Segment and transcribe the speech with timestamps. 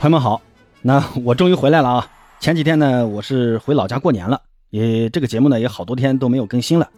[0.00, 0.40] 朋友们好，
[0.80, 2.10] 那我终于回来了啊！
[2.40, 6.88] 前几天呢，我是回老家过年了，也这个节目呢也好多天都没有更新了。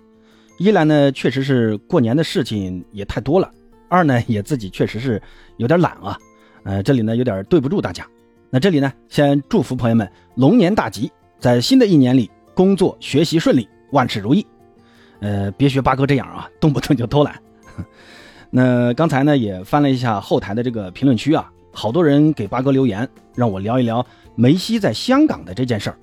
[0.57, 3.49] 一来呢，确实是过年的事情也太多了；
[3.89, 5.21] 二呢，也自己确实是
[5.57, 6.17] 有点懒啊。
[6.63, 8.07] 呃，这里呢有点对不住大家。
[8.51, 14.47] 那这里呢，先祝福朋友们龙年大吉，在新的一年里工作学习顺利，万事如意。
[15.19, 17.35] 呃，别学八哥这样啊，动不动就偷懒。
[18.49, 21.51] 那刚才呢也翻了一下后台的这个评论区啊。
[21.73, 24.05] 好多人给八哥留言，让我聊一聊
[24.35, 25.97] 梅西在香港的这件事儿。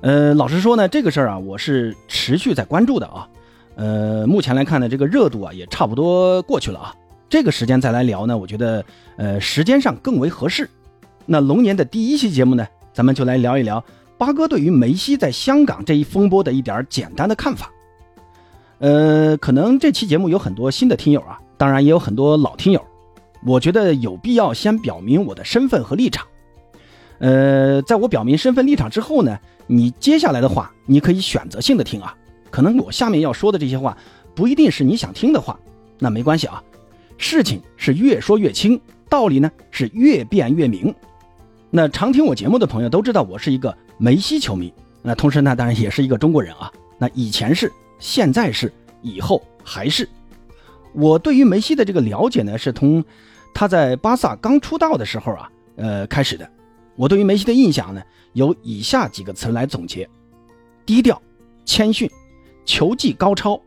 [0.00, 3.28] 呃，老实说呢，这个事儿啊，我是持续在关注的啊。
[3.76, 6.94] 呃，目前来看呢，这个热度啊也差不多过去了啊。
[7.28, 8.84] 这个时间再来聊呢，我觉得
[9.16, 10.68] 呃时间上更为合适。
[11.26, 13.84] 那龙年的第一期节目呢，咱们就来聊一聊
[14.16, 17.70] 八哥对于梅西在香港这一风波的一点简单的看法。
[18.78, 22.80] 呃，可能这期节目有很多新的听友啊，当然也有很多老听友。
[23.44, 26.26] 我觉得有必要先表明我的身份和立场。
[27.18, 32.14] 呃，在我表明身份立场之后呢，你接下来的话你可以选择性的听啊。
[32.50, 33.96] 可能我下面要说的这些话
[34.34, 35.58] 不一定是你想听的话，
[35.98, 36.62] 那没关系啊。
[37.16, 40.94] 事情是越说越清，道理呢是越辩越明。
[41.70, 46.72] 那常听我节目的朋友都知道我是一个梅西球迷，那同时呢当然也是一个中国人啊。
[46.96, 50.08] 那以前是，现在是，以后还是。
[50.98, 53.04] 我对于梅西的这个了解呢，是从
[53.54, 56.50] 他在巴萨刚出道的时候啊，呃开始的。
[56.96, 60.08] 我对于梅西的印象呢，有以下几个词来总结：
[60.84, 61.22] 低调、
[61.64, 62.10] 谦逊、
[62.64, 63.60] 球技高超，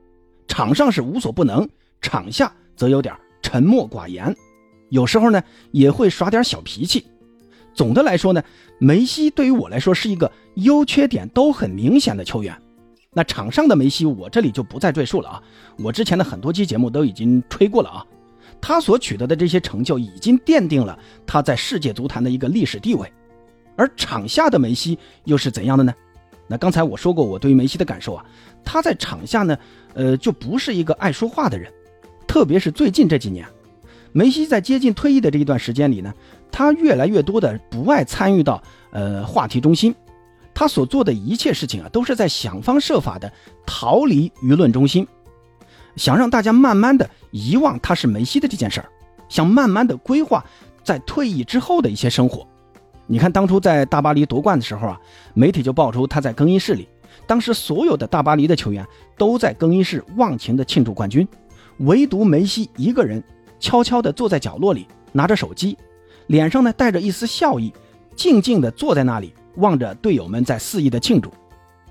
[0.46, 1.70] 场上是无所不能，
[2.02, 4.36] 场下则有点沉默寡言，
[4.90, 7.06] 有时候呢也会耍点小脾气。
[7.74, 8.44] 总的来说呢，
[8.78, 12.62] 梅西对于我来说是一个优缺点都很明显的球员。
[13.14, 15.44] 那场上的梅西，我这里就不再赘述了啊。
[15.78, 18.06] 我之前的很多期节目都已经吹过了啊。
[18.62, 23.12] 他所取得的这些成就，已经奠定了他在世界足坛的一个历史地位。
[23.76, 25.94] 而场下的梅西又是怎样的呢？
[26.48, 28.26] 那刚才我说过我对于梅西的感受啊，
[28.64, 29.58] 他在场下呢，
[29.94, 31.70] 呃，就不是一个爱说话的人。
[32.26, 33.46] 特别是最近这几年，
[34.14, 36.14] 梅西在接近退役的这一段时间里呢，
[36.50, 39.94] 他越来越多的不爱参与到呃话题中心。
[40.54, 43.32] 他所做的一切事情啊，都是在想方设法的
[43.66, 45.08] 逃离舆论中心，
[45.96, 48.90] 想让大家慢慢的遗忘他是梅西的这件事儿，
[49.30, 50.46] 想慢慢的规划
[50.84, 52.46] 在退役之后的一些生活。
[53.08, 55.00] 你看，当初在大巴黎夺冠的时候啊，
[55.34, 56.88] 媒体就爆出他在更衣室里，
[57.28, 58.86] 当时所有的大巴黎的球员
[59.18, 61.28] 都在更衣室忘情的庆祝冠军，
[61.80, 63.22] 唯独梅西一个人
[63.60, 65.78] 悄悄的坐在角落里，拿着手机，
[66.28, 67.74] 脸上呢带着一丝笑意，
[68.16, 69.34] 静静的坐在那里。
[69.56, 71.32] 望着队友们在肆意的庆祝，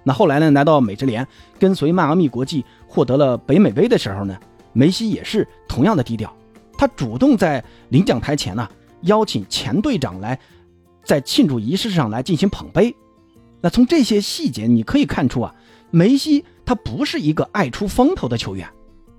[0.03, 0.50] 那后来呢？
[0.50, 1.26] 来到美职联，
[1.59, 4.38] 跟随迈阿密国际获得了北美杯的时候呢，
[4.72, 6.34] 梅西也是同样的低调。
[6.78, 8.66] 他主动在领奖台前呢，
[9.03, 10.38] 邀请前队长来，
[11.04, 12.94] 在庆祝仪式上来进行捧杯。
[13.60, 15.54] 那从这些细节你可以看出啊，
[15.91, 18.66] 梅西他不是一个爱出风头的球员。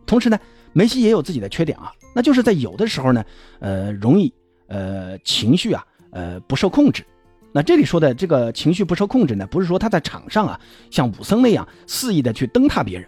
[0.07, 0.39] 同时呢，
[0.73, 3.23] 梅西也有自己的缺点啊，那就是在有的时候呢，
[3.59, 4.33] 呃，容易
[4.67, 7.05] 呃情绪啊，呃不受控制。
[7.53, 13.07] 那这里说的这个情绪不受控制呢，不是说他在场上啊像武僧那样肆意的去蹬踏别人，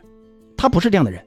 [0.58, 1.26] 他不是这样的人，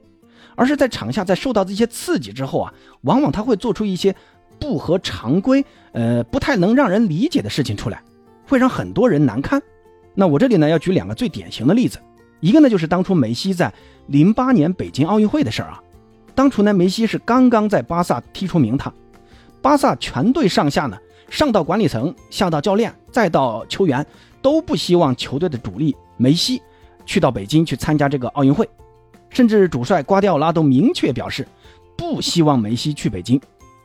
[0.55, 4.15] 而是在场下在受到这些刺激之后啊，往往他会做出一些
[4.59, 8.03] 不合常规、呃不太能让人理解的事情出来，
[8.47, 9.59] 会让很多人难堪。
[10.13, 11.97] 那我这里呢要举两个最典型的例子，
[12.39, 13.73] 一个呢就是当初梅西在
[14.05, 15.81] 零八年北京奥运会的事儿啊，
[16.35, 18.93] 当初呢梅西是刚刚在巴萨踢出名堂，
[19.59, 20.95] 巴萨全队上下呢。
[21.29, 24.05] 上到管理层，下到教练，再到球员，
[24.41, 26.61] 都不希望球队的主力梅西
[27.05, 28.67] 去到北京去参加这个奥运会，
[29.29, 31.47] 甚至主帅瓜迪奥拉都明确表示
[31.97, 33.39] 不希望梅西去北京。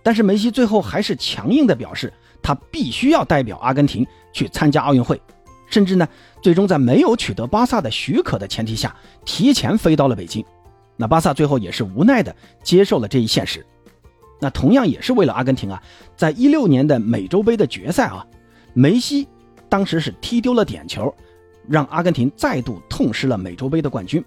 [0.05, 5.21] 但是梅西最后还是强硬的表示，他必须要代表阿根廷去参加奥运会，
[5.67, 6.09] 甚至呢，
[6.43, 8.95] 最终在没有取得巴萨的许可的前提下，
[9.25, 10.45] 提前飞到了北京。
[10.97, 13.65] 那巴萨最后也是无奈的接受了这一现实。
[14.43, 15.81] 那同样也是为了阿根廷啊，
[16.17, 18.27] 在一六年的美洲杯的决赛啊，
[18.75, 19.29] 梅西
[19.69, 21.15] 当时是踢丢了点球，
[21.69, 24.23] 让阿根廷再度痛失了美洲杯的冠军。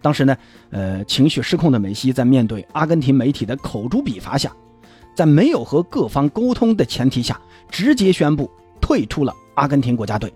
[0.00, 0.34] 当时呢，
[0.70, 4.50] 呃，情绪失控的梅西在面对阿根廷媒体的口诛笔伐下，
[5.14, 7.38] 在没有和各方沟通的前提下，
[7.70, 8.50] 直接宣布
[8.80, 10.32] 退出了阿根廷国家队。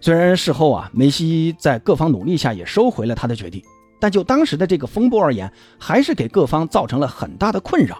[0.00, 3.60] 虽然事后啊，梅西在各方努力下也收回了他的决定，
[3.98, 7.98] 但就当时的这个风波而言，还是给各方造成了很大的困扰。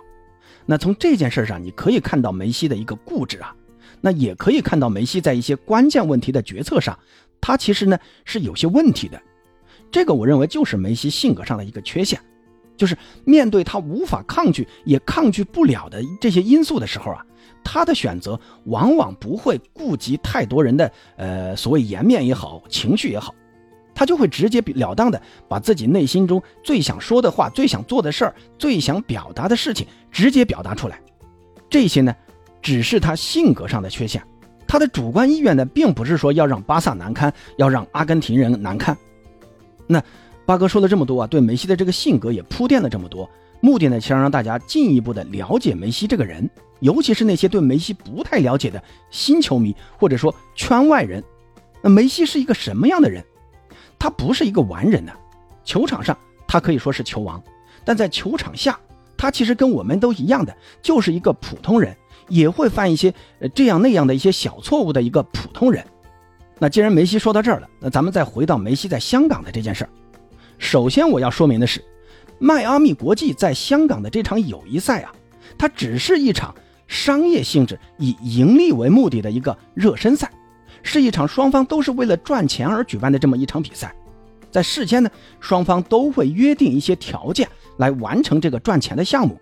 [0.71, 3.53] 那从这件事上，你可以看到梅西的一个固执啊，
[4.01, 6.97] 那也可以看到梅西在一些关键问题的决策上，
[7.41, 9.21] 他其实呢是有些问题的。
[9.91, 12.21] 这个我认为就是梅西性格上的一个缺陷，
[12.77, 17.27] 就是面对他无法抗拒也抗拒不了的这些因素的时候啊，
[17.65, 23.35] 他的选择往往不会顾及太多人的呃所谓颜面也好，情绪也好，
[24.01, 30.99] 他就会直截了当的把自己内心中最想说的话、最想做的事儿、最想表达的事情直接表达出来。
[31.69, 32.17] 这些呢，
[32.63, 34.23] 只是他性格上的缺陷，
[34.67, 38.97] 他的主观意愿呢，并不是说要让巴萨难堪，要让阿根廷人难堪。
[39.87, 40.03] 那。
[40.47, 43.29] 八哥说了这么多啊，对梅西的这个性格也铺垫了这么多，
[43.61, 46.51] 目的呢，想让大家进一步的了解梅西这个人，
[46.81, 51.23] 尤其是那些对梅西不太了解的新球迷或者说圈外人。
[51.83, 53.25] 那梅西是一个什么样的人？
[54.01, 55.13] 他不是一个完人呢。
[55.63, 56.17] 球场上
[56.49, 57.41] 他可以说是球王，
[57.85, 58.77] 但在球场下，
[59.17, 61.97] 他其实跟我们都一样的，就是一个普通人，
[62.29, 63.15] 也会犯一些
[63.55, 65.85] 这样那样的一些小错误的一个普通人。
[66.59, 69.91] 那既然梅西说到这儿了，那咱们再回到梅西在香港的这件事儿。
[70.59, 71.85] 首先我要说明的是，
[72.39, 75.13] 迈阿密国际在香港的这场友谊赛啊，
[75.57, 76.55] 它只是一场
[76.87, 80.31] 商业性质、以盈利为目的的一个热身赛，
[80.83, 83.95] 是一场双方都是为了赚钱而举办的这么一场比赛。
[84.51, 89.41] 在事先呢，双方都会约定一些条件来完成这个赚钱的项目。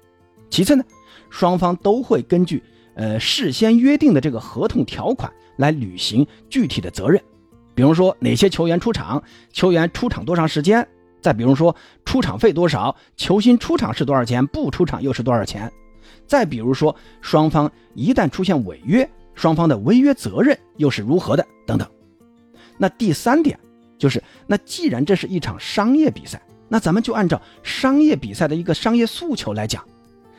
[0.50, 0.84] 其次呢，
[1.30, 2.62] 双方都会根据
[2.94, 7.22] 呃事先约定的这个合同条款来履行具体的责任，
[7.74, 10.86] 比如说哪些球员出场，球员出场多长时间。
[11.20, 11.74] 再比如说
[12.04, 15.70] 出场费多少，球星出场是多少钱，不出场又是多少钱？
[16.26, 19.08] 再比如说双方一旦出现违约，
[19.38, 21.46] 双方的违约责任又是如何的？
[21.64, 21.88] 等等。
[22.76, 23.56] 那第三点
[23.96, 29.84] 就是，那既然这是一场商业比赛，那咱们就按照商业比赛的一个商业诉求来讲，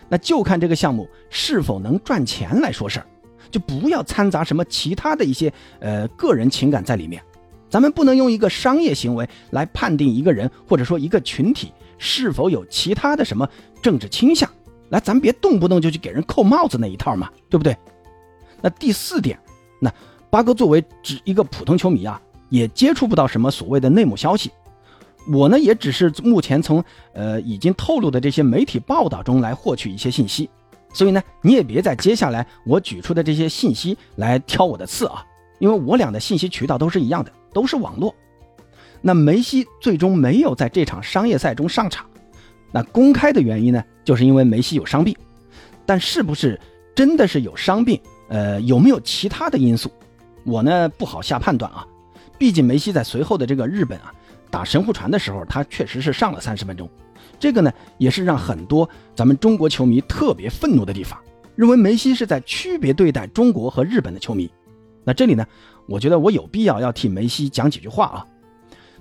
[0.09, 3.05] 那就看这个项目是否能赚钱来说事儿，
[3.49, 7.23] 就不要掺杂什么其他的一些呃个人情感在里面。
[7.69, 13.47] 咱们不能用一个商业行为来判定一个人或者说一个群体是否有其他的什么
[13.81, 14.49] 政治倾向，
[14.89, 17.77] 来，咱别动不动就去给人扣帽子那一套嘛，对不对？
[18.61, 19.39] 那第四点，
[19.79, 19.93] 那
[20.29, 24.51] 八哥作为只一个普通球迷啊，也接触不到什么所谓的内幕消息，
[25.31, 26.83] 我呢也只是目前从
[27.13, 30.49] 呃已经透露的这些媒体报道中来获取一些信息，
[30.93, 35.25] 所以呢，你也别在接下来我举出的这些信息来挑我的刺啊，
[35.59, 37.31] 因为我俩的信息渠道都是一样的。
[37.51, 38.13] 都是网络，
[39.01, 42.05] 那梅西最终没有在这场商业赛中上场，
[42.71, 45.17] 那公开的原因呢，就是因为梅西有伤病，
[45.83, 46.61] 但是不是
[46.93, 47.99] 真的是有伤病？
[48.29, 49.91] 呃，有没有其他的因素？
[50.45, 51.85] 我呢不好下判断啊，
[52.37, 54.13] 毕竟梅西在随后的这个日本啊
[54.49, 56.89] 打神户船的时候，他确实是上了三十分钟，
[57.37, 61.19] 这个呢也是让很多咱们中国球迷特别愤怒的地方，
[61.55, 64.49] 认为梅西是在区别对待中国和日本的球迷。
[65.03, 65.45] 那这里呢？
[65.87, 68.25] 我觉得我有必要要替梅西讲几句话啊。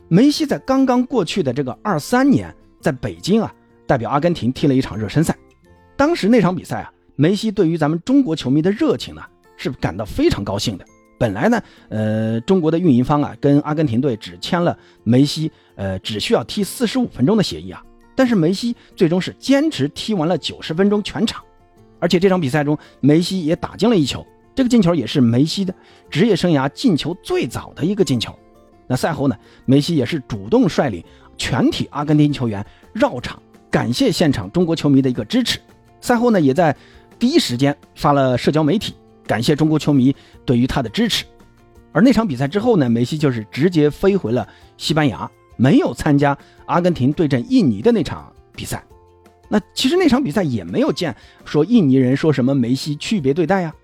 [0.08, 3.54] 梅西在刚刚过去的这个二三年，在北京啊，
[3.86, 5.36] 代表阿根廷踢了一场热身赛。
[5.96, 9.20] 当时那场比赛啊，梅西对于咱们中国球迷的热情呢，
[9.56, 10.84] 是感到非常高兴的。
[11.18, 17.82] 本来呢，呃，中国的运营方啊，跟阿根廷队只签了梅西，呃，只需要踢四十五分钟的协议啊。
[18.14, 21.42] 但是梅西最终是坚持踢完了九十分钟全场，
[21.98, 24.24] 而且这场比赛中，梅西也打进了一球。
[24.54, 25.74] 这个进球也是梅西的
[26.08, 28.32] 职业生涯进球最早的一个进球。
[28.86, 31.02] 那赛后呢，梅西也是主动率领
[31.36, 35.58] 全体阿根廷球员绕场，感谢现场中国球迷的一个支持。
[36.00, 36.76] 赛后呢，也在
[37.18, 38.94] 第一时间发了社交媒体，
[39.26, 41.24] 感谢中国球迷对于他的支持。
[41.92, 44.46] 而那场比赛之后呢，梅西就是直接飞回了
[44.76, 48.84] 西班牙，没有参加阿根廷对阵印尼的那场比赛。
[49.48, 53.74] 那其实那场比赛也没有见说印尼人说什么梅西区别对待呀。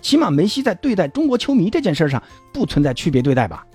[0.00, 2.22] 起码梅西在对待中国球迷这件事上
[2.54, 3.66] 不存在区别对待吧？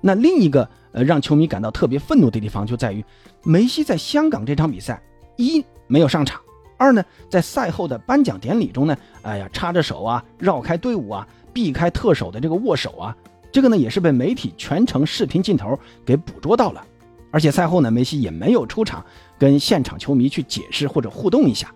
[0.00, 3.04] 那另一个呃让球迷感到特别愤怒的地方就在于，
[3.42, 5.02] 梅西在香港这场比赛
[5.36, 6.40] 一没有上场，
[6.82, 13.16] 二呢在赛后的颁奖典礼中呢，哎呀插着手啊，绕开队伍啊，避开特首的这个握手啊，
[13.52, 16.84] 这个呢也是被媒体全程视频镜头给捕捉到了。
[17.30, 19.04] 而且赛后呢，梅西也没有出场
[19.38, 21.72] 跟现场球迷去解释或者互动一下。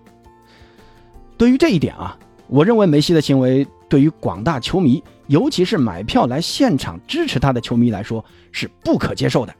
[1.38, 2.18] 对于这一点啊。
[2.48, 9.52] 我认为梅西的行为对于广大球迷，尤其是买票来现场支持他的球迷来说是不可接受的。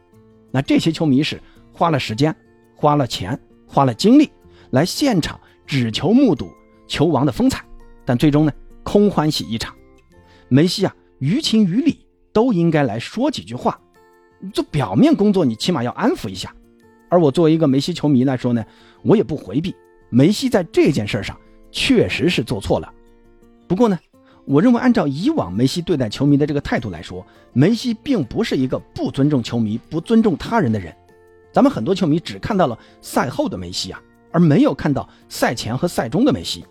[0.51, 1.37] 那这些球迷是
[1.73, 2.33] 花了时间、
[2.77, 3.37] 花了钱、
[3.67, 4.31] 花了精力
[4.71, 6.51] 来现场只求目睹
[6.87, 7.63] 球王的风采，
[8.05, 8.51] 但最终呢
[8.83, 9.75] 空欢喜一场。
[10.49, 13.79] 梅西啊，于情于理都应该来说几句话。
[14.53, 16.53] 做表面工作，你起码要安抚一下。
[17.09, 18.65] 而我作为一个梅西球迷来说呢，
[19.01, 19.75] 我也不回避
[20.09, 21.37] 梅西在这件事上。
[21.69, 22.91] 确实是做错了，
[23.67, 23.99] 不过呢，
[24.45, 30.95] 我认为按照以往梅西对待球迷的这个态度来说，梅西并不是一个不尊重球迷、不尊重他人的人。
[31.51, 34.01] 咱们很多球迷只看到了赛后的梅西啊，
[34.37, 36.63] 而没有看到赛前和赛中的梅西。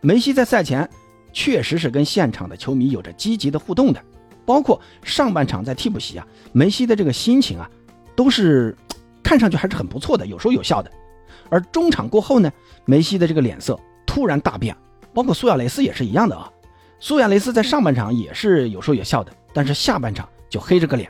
[0.00, 0.90] 梅西在赛前
[1.32, 4.02] 确实是跟现场的球迷有着积极的互动的，
[4.44, 7.70] 包括上半场在替补席啊，梅西的这个心情啊，
[8.16, 8.76] 都是
[9.22, 10.90] 看上去还是很不错的，有说有笑的。
[11.48, 12.50] 而中场过后呢，
[12.84, 14.76] 梅西的这个脸色突然大变，
[15.14, 16.50] 包括苏亚雷斯也是一样的啊。
[16.98, 21.08] 苏亚雷斯在上半场也是有说有笑的，但是下半场就黑着个脸。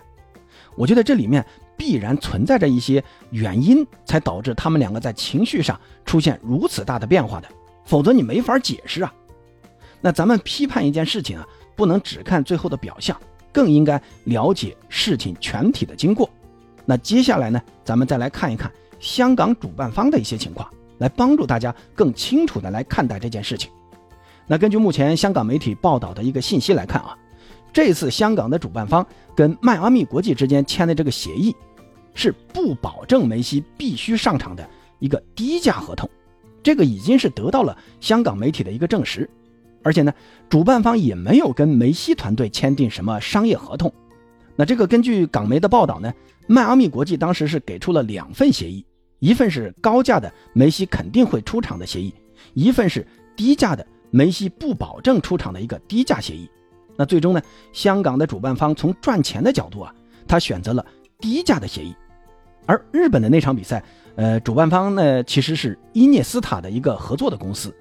[0.76, 1.42] 我觉得这里面。
[1.76, 7.48] 必然存在着一些原因，才导致他们两个在情绪上出现如此大的变化的，
[7.84, 9.12] 否则你没法解释啊。
[10.00, 13.18] 那咱们批判一件事情啊，不能只看最后的表象，
[13.52, 16.28] 更应该了解事情全体的经过。
[16.84, 20.68] 那接下来呢，咱们再来看一看香港主办方的一些情况，
[20.98, 23.70] 来帮助大家更清楚的来看待这件事情。
[24.46, 27.16] 那根据目前香港媒体报道的一个信息来看啊。
[27.76, 31.54] 这次香港的主办方跟迈阿密国际之间签的这个协议，
[32.14, 34.66] 是不保证梅西必须上场的
[34.98, 36.08] 一个低价合同，
[36.62, 39.28] 这个已经是得到了香港媒体的一个证实，
[39.82, 40.10] 而且呢，
[40.48, 43.92] 主办方也没有跟梅西团队签订什么商业合同。
[44.56, 46.10] 那这个根据港媒的报道呢，
[46.46, 48.82] 迈阿密国际当时是给出了两份协议，
[49.18, 52.14] 一份是高价的梅西肯定会出场的协议，
[52.54, 53.06] 一份是
[53.36, 56.48] 低价的梅西不保证出场的一个低价协议。
[56.96, 57.42] 那最终呢？
[57.72, 59.94] 香港的主办方从赚钱的角度啊，
[60.26, 60.84] 他选择了
[61.20, 61.94] 低价的协议，
[62.64, 63.84] 而日本的那场比赛，
[64.14, 67.74] 呃，主办方呢其实是伊涅斯塔的一个合作的公司，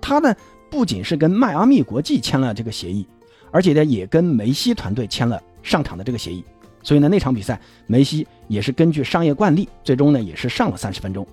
[0.00, 0.34] 他呢
[0.70, 3.06] 不仅是跟迈阿密国际签了这个协议，
[3.50, 6.42] 而且呢也跟梅西团队签了上场的这个协议，
[6.82, 11.26] 所以呢那场比赛梅西也是根据商业惯例，最终呢也是上了三十分钟。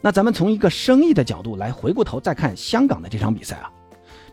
[0.00, 3.70] 那咱们从一个生意的角度来回过头再看香港的这场比赛啊，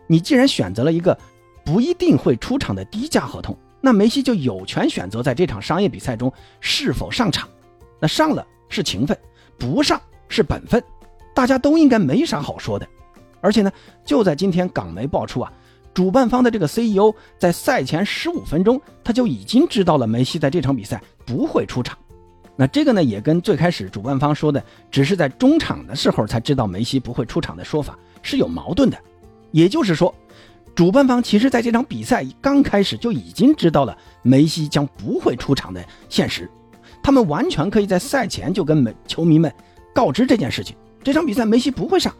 [0.07, 1.17] 你既然选择了一个。
[1.65, 6.31] 不一定会出场的低价合同，那梅西就有权选择在这场商业比赛中
[6.62, 7.50] 是否上场。
[8.00, 9.17] 那上了是情分，
[9.57, 10.81] 不上是本分，
[11.34, 12.88] 大家都应该没啥好说的。
[13.41, 13.72] 而且呢，
[14.05, 15.51] 就在今天，港媒爆出啊，
[15.91, 21.98] 主办方的这个 CEO 在赛前十五分钟他就已经知道了梅西在这场比赛不会出场。
[22.55, 28.98] 那这个呢，也跟最开始主办方说的只是在中场的时候才知道梅西不会出场的说法是有矛盾的。
[29.50, 30.13] 也就是说。
[30.75, 36.51] 主办方其实在这场比赛刚开始就已经知道了梅西将不会出场的现实，
[37.01, 39.51] 他们完全可以在赛前就跟们球迷们
[39.94, 40.75] 告知这件事情。
[41.01, 42.13] 这场比赛梅西不会上，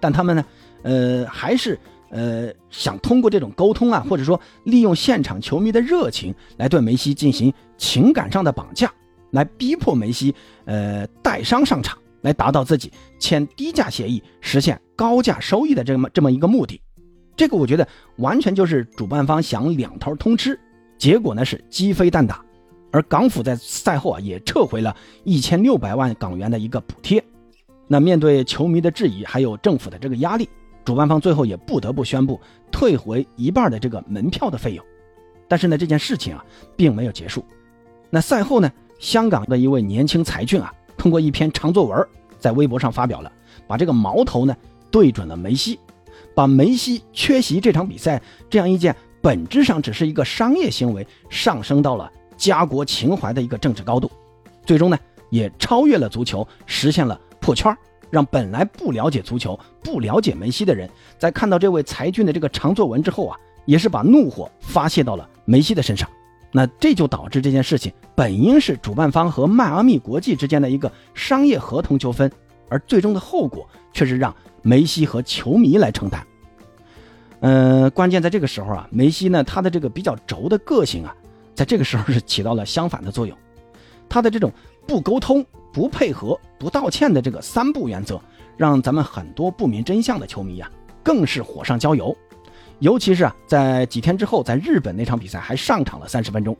[0.00, 0.44] 但他们呢，
[0.82, 1.78] 呃，还是
[2.10, 8.92] 呃想通过这种沟通啊，或者说利用现场球迷的热情来对梅西进行情感上的绑架，
[9.30, 12.90] 来逼迫梅西呃带伤上场，来达到自己
[13.20, 16.80] 签低价协议、实现高价收益的这么这么一个目的。
[17.42, 20.56] 这个我觉得完全就是主办方想两头通吃，
[20.96, 22.40] 结果呢是鸡飞蛋打，
[22.92, 24.94] 而港府在赛后啊也撤回了
[25.24, 27.20] 一千六百万港元的一个补贴。
[27.88, 30.48] 那面对球迷的质疑，还有政府的这个压力，
[30.84, 34.84] 主办方最后也不得不宣布退回一半的这个门票的费用。
[35.48, 36.44] 但是呢，这件事情啊
[36.76, 37.44] 并没有结束。
[38.08, 38.70] 那赛后呢，
[39.00, 42.06] 香港的一位年轻才俊啊，通过一篇长作文
[42.38, 43.32] 在微博上发表了，
[43.66, 44.56] 把这个矛头呢
[44.92, 45.80] 对准了梅西。
[46.34, 54.10] 把梅西缺席这场比赛这样一件本质上只是一个商业行为，上升到了家国情怀的一个政治高度，
[54.66, 54.98] 最终呢
[55.30, 57.76] 也超越了足球，实现了破圈，
[58.10, 66.08] 让本来不了解足球、不了解梅西的人，在看到这位才俊的这个长作文之后啊，也是把怒火发泄到了梅西的身上。
[66.50, 72.30] 那这就导致这件事情本应是主办方和迈阿密国际之间的一个商业合同纠纷，
[72.68, 74.34] 而最终的后果却是让。
[74.62, 76.24] 梅西和球迷来承担，
[77.40, 81.14] 嗯，关键在这个时候啊，梅西呢，他的这个比较轴的个性啊，
[81.54, 83.36] 在这个时候是起到了相反的作用，
[84.08, 84.52] 他的这种
[84.86, 88.20] 不沟通、不配合、不道歉的这个三不原则，
[88.56, 90.70] 让咱们很多不明真相的球迷呀，
[91.02, 92.16] 更是火上浇油，
[92.78, 96.56] 尤其是啊，在几天之后，在日本那场比赛还上场了三十分钟，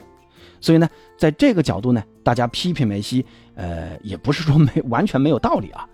[0.60, 5.86] 所以呢，在这个角度呢，大家批评梅西，呃，也不是说没完全没有道理啊。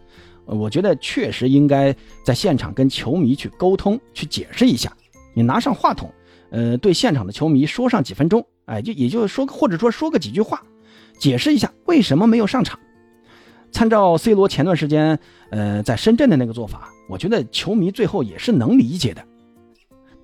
[0.51, 4.91] 我觉得确实应该在现场跟球迷去沟通，去解释一下。
[5.35, 6.11] 你拿上话筒，
[6.51, 10.63] 呃，对现场的球迷说上几分钟，哎，就也就是说，或者说说个几句话，
[11.19, 12.79] 解释一下为什么没有上场。
[13.71, 15.19] 参照 C 罗前段时间，
[15.51, 19.23] 呃，在深圳的那个做法，我觉得球迷最后也是能理解的。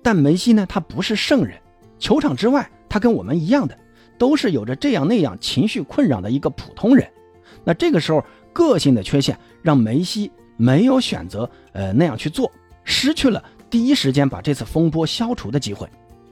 [0.01, 1.55] 但梅西呢，他不是圣人，
[1.99, 3.77] 球场之外，他跟我们一样的，
[4.17, 7.07] 都是有着这样那样情绪困扰的一个普通人。
[7.63, 8.23] 那这个时候。
[8.55, 12.49] 个性的缺陷让梅西没有选择呃那样去做，
[12.85, 15.85] 失去了第一时间把这次风波消除的机会，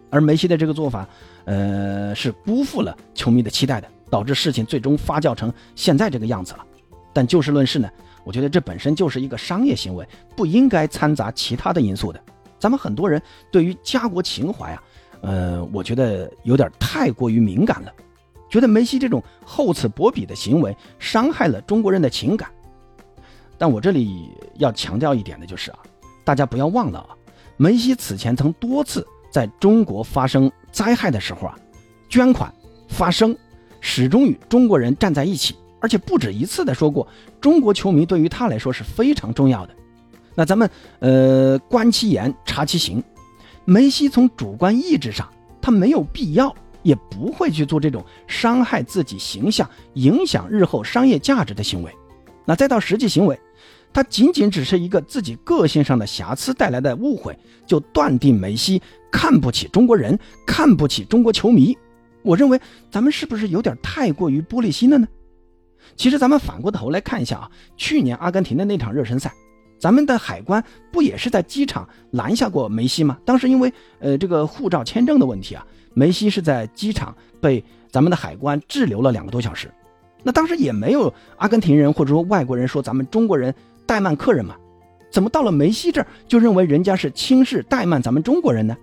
[0.09, 1.05] 而梅西的这个做法，
[1.43, 6.65] 呃是辜负了球迷的期待的，导致事情最终发酵成现在这个样子了。
[7.11, 7.89] 但就事论事呢，
[8.23, 12.19] 我觉得这本身就是一个商业行为，不应该掺杂其他的因素的。
[12.57, 14.83] 咱们很多人对于家国情怀啊，
[15.21, 17.91] 呃，我觉得有点太过于敏感了，
[18.53, 22.47] 觉得梅西这种厚此薄彼的行为伤害了中国人的情感。
[23.57, 24.29] 但我这里
[24.59, 25.79] 要强调一点的就是啊，
[26.23, 27.17] 大家不要忘了啊，
[27.57, 31.55] 梅西此前曾多次在中国发生灾害的时候啊，
[32.07, 32.53] 捐款
[32.87, 33.35] 发声，
[33.81, 35.55] 始终与中国人站在一起。
[35.79, 37.07] 而且不止一次的说过，
[37.41, 39.73] 中国球迷对于他来说是非常重要的。
[40.35, 40.69] 那咱们
[40.99, 43.03] 呃观其言，察其行。
[43.65, 45.27] 梅西从主观意志上，
[45.59, 51.91] 他没有必要，也不会去做这种伤害自己形象、影响日后商业价值的行为。
[52.45, 53.39] 那再到实际行为，
[53.91, 61.77] 他仅仅只是一个自己个性上的瑕疵带来的误会，就断定梅西看不起中国人，看不起中国球迷。
[62.21, 62.59] 我认为
[62.91, 65.07] 咱们是不是有点太过于玻璃心了呢？
[65.95, 69.31] 其实咱们反过头来看一下啊，去年阿根廷的那场热身赛，
[69.77, 73.17] 咱们的海关不也是在机场拦下过梅西吗？
[73.25, 79.71] 当时因为呃这个护照签证的问题啊，梅西是在机场被咱们的海关滞留了两个多小时。
[80.23, 83.53] 那当时也没有阿根廷人或者说外国人说咱们中国人
[83.85, 84.55] 怠慢客人嘛？
[85.11, 88.75] 怎么到了梅西这儿就认为人家是轻视怠慢咱们中国人呢？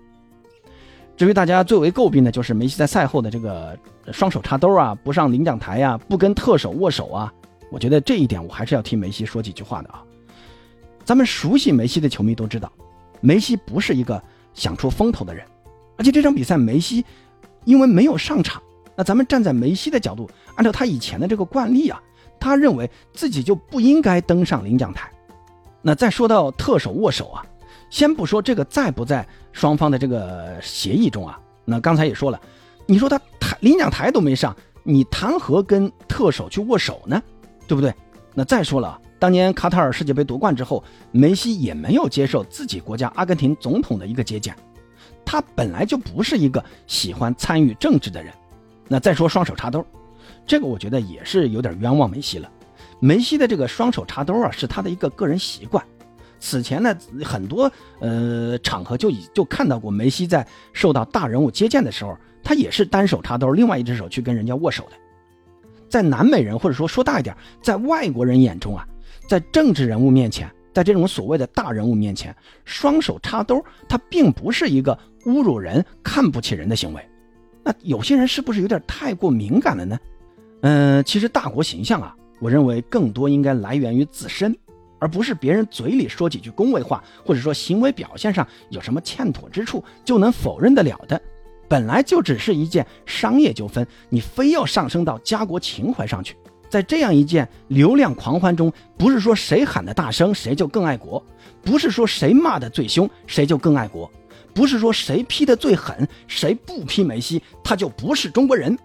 [1.17, 3.77] 至于大家最为诟病的就是梅西在赛后的这个
[4.13, 7.33] 双手插兜啊，不上领奖台呀，不跟特首握手啊，
[7.69, 10.03] 我觉得这一点我还是要替梅西说几句话的啊。
[11.03, 12.71] 咱们熟悉梅西的球迷都知道，
[13.19, 14.21] 梅西不是一个
[14.53, 15.45] 想出风头的人，
[15.97, 17.03] 而且这场比赛梅西
[17.65, 18.61] 因为没有上场，
[18.95, 22.01] 那咱们站在梅西的角度，按照他以前的这个惯例啊，
[22.39, 25.11] 他认为自己就不应该登上领奖台。
[25.81, 27.45] 那再说到特首握手啊。
[27.89, 32.39] 先不说这个在不在双方的这个协议中啊，那刚才也说了，
[32.85, 37.21] 你说他台领奖台都没上，你谈何跟特首去握手呢？
[37.67, 37.93] 对不对？
[38.33, 40.81] 那再说了，当年卡塔尔世界杯夺冠之后，
[41.11, 44.55] 梅西也没有接受自己国家阿根廷总统的一个接见，
[45.31, 48.33] 他本来就不是一个喜欢参与政治的人。
[48.89, 49.85] 那再说双手插兜，
[50.45, 52.51] 这个我觉得也是有点冤枉梅西了。
[52.99, 55.81] 梅西的这个双手插兜啊，是他的一个个人习惯。
[56.37, 64.97] 此前呢，很多呃场合就已就看到过梅西在受到大人物接见的时候，他也是单手插兜，另外一只手去跟人家握手的。
[65.87, 68.85] 在南美人或者说说大一点，在外国人眼中啊，
[69.29, 77.01] 在政治人物面前，在这种所谓的大人物面前，双手插兜，它并不是一个侮辱人、看不起人的行为。
[77.63, 79.99] 那有些人是不是有点太过敏感了呢？
[80.61, 84.55] 嗯，其实大国形象啊，我认为更多应该来源于自身。
[85.03, 91.19] 而不是别人嘴里说几句恭维话，或者说行为表现上有什么欠妥之处就能否认得了的，
[91.67, 96.37] 本来就只是一件商业纠纷，你非要上升到家国情怀上去，
[96.71, 101.21] 在这样一件流量狂欢中，不是说谁喊的大声谁就更爱国，
[101.61, 104.09] 不是说谁骂的最凶谁就更爱国，
[104.53, 108.79] 不是说谁批的最狠谁不批梅西他就不是中国人。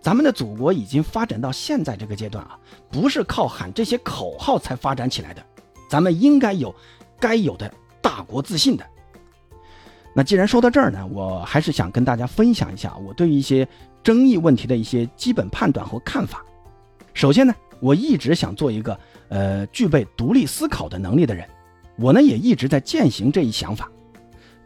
[0.00, 2.56] 咱们的祖国已经发展到现在这个阶段啊，
[2.92, 5.44] 不是靠喊这些口号才发展起来的，
[5.90, 6.72] 咱们应该有
[7.18, 7.68] 该有的
[8.00, 8.86] 大国自信的。
[10.14, 13.66] 那既然说到这儿呢，我还是想跟大家分享一下我对于一些
[14.04, 16.44] 争议问题的一些基本判断和看法。
[17.16, 19.00] 首先呢，我一直想做一个
[19.30, 21.48] 呃具备独立思考的能力的人，
[21.96, 23.90] 我呢也一直在践行这一想法。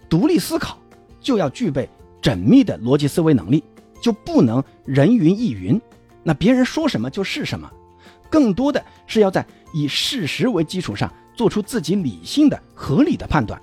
[0.08, 0.76] 独立思考
[1.20, 1.88] 就要具备
[2.20, 3.62] 缜密的逻辑思维能力。
[4.02, 5.78] 就不能人云亦云，
[6.22, 7.70] 那别人说什么就是什么，
[8.30, 13.60] 更多的是要在以事实为基础上做出自己理性的、合理的判断。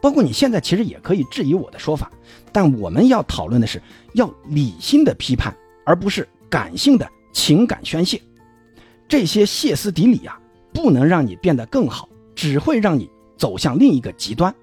[0.00, 2.10] 包括你现在其实也可以质疑我的说法，
[2.50, 3.80] 但我们要讨论的是
[4.14, 8.22] 要理性的批判，而不是感性的情感宣泄。
[9.06, 10.40] 这些歇斯底里啊，
[10.72, 14.54] 不能让你变得更好，只会让你走向另一个极端。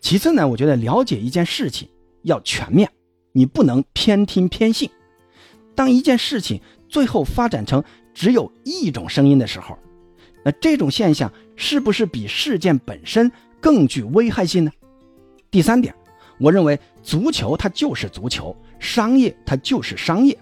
[0.00, 1.88] 其次呢，我觉得了解一件事情
[2.22, 2.90] 要全面。
[3.32, 4.90] 你不能偏听偏信。
[5.74, 9.78] 当一件事情最后发展成只有一种声音的时候，
[10.44, 13.30] 那这种现象是不是比事件本身
[13.60, 14.72] 更具危害性呢？
[15.50, 15.94] 第三点，
[16.38, 20.36] 我认为足球它就是足球，商业它就是商业。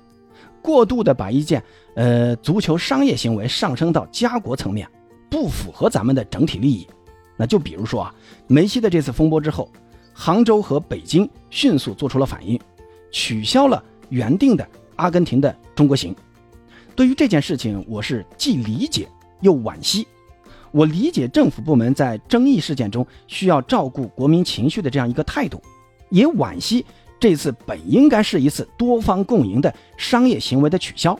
[0.63, 1.63] 过度的把一件
[1.95, 4.89] 呃足球商业行为上升到家国层面，
[5.31, 6.87] 不符合咱们的整体利益。
[7.37, 8.15] 那就比如说啊，
[8.47, 9.71] 梅西的这次风波之后，
[10.13, 12.59] 杭州和北京迅速做出了反应。
[13.11, 16.15] 取消了原定的阿根廷的中国行，
[16.95, 19.09] 对于这件事情，我是既理解
[19.41, 20.07] 又惋惜。
[20.73, 25.63] 我理解政府部门在争议事件中需要照顾国民情绪的这样一个态度，
[26.11, 26.85] 也惋惜
[27.21, 31.19] 这次本应该是一次多方共赢的商业行为的取消。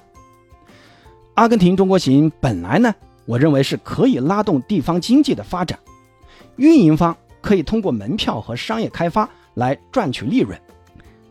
[1.35, 5.79] 阿根廷中国行本来呢，我认为是可以拉动地方经济的发展，
[6.57, 10.59] 运营方可以通过门票和商业开发来赚取利润，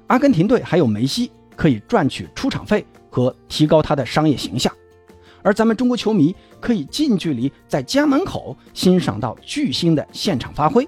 [0.07, 4.73] 阿根廷队还有梅西可以赚取出场费和提高他的商业形象，
[5.41, 10.87] 而咱们中国球迷可以近距离在家门口欣赏到巨星的现场发挥，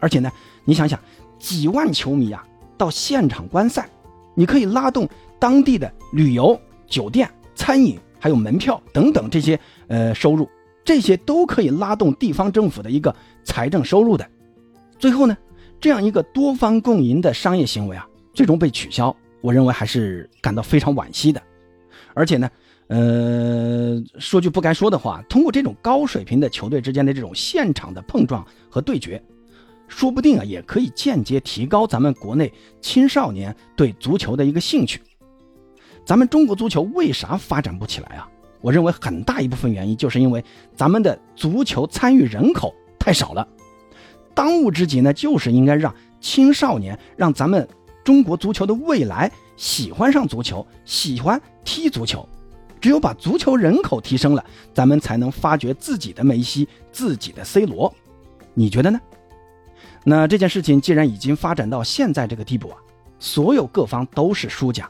[0.00, 0.30] 而且呢，
[0.64, 0.98] 你想想，
[1.38, 2.44] 几万球迷啊！
[2.76, 3.88] 到现场观赛，
[4.34, 5.08] 你可以拉动
[5.38, 9.58] 当地的旅游、酒店、餐饮，还有门票等等这些
[9.88, 10.48] 呃收入，
[10.84, 14.26] 这些都可以拉动地方政府的一个财政收入的。
[14.98, 15.36] 最后呢，
[15.80, 21.42] 这样一个多方共赢的商业行为啊，最终被取消，我认为还是感到非常惋惜的。
[22.14, 22.50] 而且呢，
[22.88, 29.22] 呃，说句不该说的话，通过这种高水平的球队之间的这种现场的碰撞和对决。
[29.88, 35.00] 说不定啊，也可以间接提高咱们国内青少年对足球的一个兴趣。
[36.04, 38.28] 咱们中国足球为啥发展不起来啊？
[38.60, 40.44] 我认为很大一部分原因就是因为
[40.74, 43.46] 咱们的足球参与人口太少了。
[44.34, 47.66] 当务之急呢，就是应该让青少年，让咱们
[48.04, 52.26] 中国足球的未来喜欢上足球，喜欢踢足球。
[52.80, 54.44] 只有把足球人口提升了，
[54.74, 57.92] 咱们才能发掘自己的梅西，自己的 C 罗。
[58.54, 59.00] 你觉得呢？
[60.08, 62.76] 那这件事情既然已经发展到现在这个地步啊，
[63.18, 64.88] 所有各方都是输家，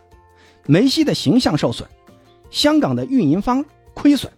[0.66, 1.88] 梅西的形象受损，
[2.50, 4.30] 香港的运营方亏损，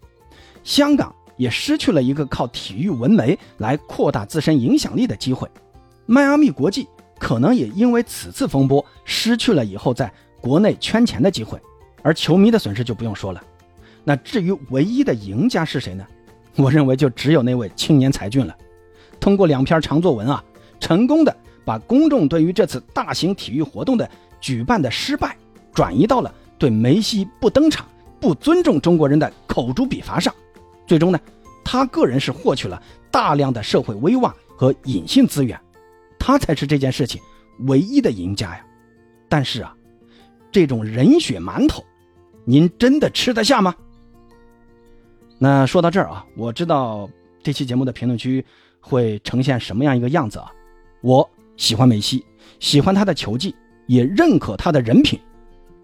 [0.62, 5.50] 香港也失去了一个靠体育文媒来扩大自身影响力的机会，
[6.06, 6.86] 迈阿密国际
[7.18, 10.08] 可能也因为此次风波失去了以后在
[10.40, 11.60] 国内圈钱的机会，
[12.02, 13.42] 而球迷的损失就不用说了。
[14.04, 16.06] 那至于唯一的赢家是谁呢？
[16.54, 18.56] 我认为就只有那位青年才俊了，
[19.18, 20.44] 通过两篇长作文啊。
[20.80, 24.08] 成功的把公众对于这次大型体育活动的
[24.40, 25.36] 举办的失败，
[25.72, 27.86] 转移到了对梅西不登场、
[28.20, 30.34] 不尊重中国人的口诛笔伐上。
[30.86, 31.20] 最终呢，
[31.64, 35.60] 他个人是获取了大量的社会威望和隐性资源，
[36.18, 37.20] 他才是这件事情
[37.66, 38.64] 唯一的赢家呀。
[39.28, 39.76] 但是啊，
[40.50, 41.84] 这种人血馒头，
[42.44, 43.74] 您真的吃得下吗？
[45.38, 47.08] 那说到这儿啊，我知道
[47.42, 48.44] 这期节目的评论区
[48.80, 50.50] 会呈现什么样一个样子啊？
[51.00, 52.24] 我喜欢梅西，
[52.60, 53.54] 喜欢他的球技，
[53.86, 55.18] 也认可他的人品。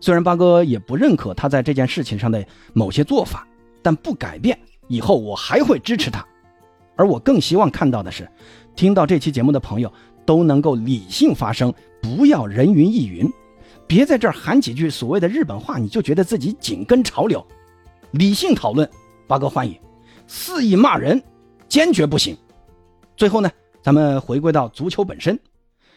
[0.00, 3.46] 虽然八哥也不认可他在这件事情上的某些做法，
[3.83, 6.24] 但不改变，以后我还会支持他。
[6.96, 8.29] 而我更希望看到的是，
[8.77, 9.92] 听到这期节目的朋友
[10.27, 11.72] 都能够理性发声，
[12.03, 13.31] 不要人云亦云，
[13.87, 17.44] 别在这儿喊几句所谓的日本话，你就觉得自己紧跟潮流。
[18.11, 18.88] 理性讨论，
[19.27, 19.74] 八哥欢迎；
[20.27, 21.22] 肆意骂人，
[21.68, 22.37] 坚决不行。
[23.16, 23.50] 最后呢？
[23.85, 25.38] 咱们回归到足球本身，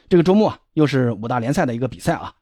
[0.09, 2.33] 这个周末啊，又是五大联赛的一个比赛啊，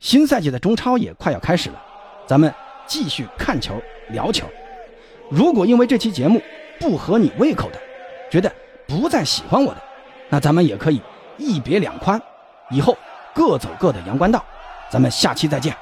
[0.00, 1.80] 新赛季的中超也快要开始了，
[2.26, 2.52] 咱们
[2.84, 4.44] 继续看球聊球。
[5.30, 6.42] 如果因为这期节目
[6.80, 7.78] 不合你胃口的，
[8.28, 8.52] 觉得
[8.88, 9.80] 不再喜欢我的，
[10.28, 11.00] 那咱们也可以
[11.36, 12.20] 一别两宽，
[12.72, 12.98] 以后
[13.32, 14.44] 各走各的阳关道。
[14.90, 15.76] 咱们下期再见。